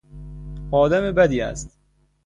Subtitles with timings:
[0.71, 1.79] آدم بدی است.